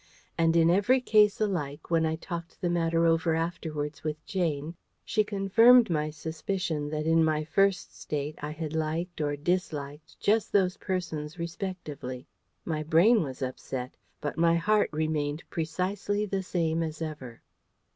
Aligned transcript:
And 0.35 0.55
in 0.55 0.71
every 0.71 0.99
case 0.99 1.39
alike, 1.39 1.91
when 1.91 2.07
I 2.07 2.15
talked 2.15 2.59
the 2.59 2.71
matter 2.71 3.05
over 3.05 3.35
afterwards 3.35 4.03
with 4.03 4.25
Jane, 4.25 4.73
she 5.05 5.23
confirmed 5.23 5.91
my 5.91 6.09
suspicion 6.09 6.89
that 6.89 7.05
in 7.05 7.23
my 7.23 7.43
First 7.43 7.95
State 7.95 8.35
I 8.41 8.49
had 8.49 8.73
liked 8.73 9.21
or 9.21 9.35
disliked 9.35 10.19
just 10.19 10.51
those 10.51 10.77
persons 10.77 11.37
respectively. 11.37 12.25
My 12.65 12.81
brain 12.81 13.21
was 13.21 13.43
upset, 13.43 13.93
but 14.19 14.39
my 14.39 14.55
heart 14.55 14.89
remained 14.91 15.43
precisely 15.51 16.25
the 16.25 16.41
same 16.41 16.81
as 16.81 16.99
ever. 16.99 17.43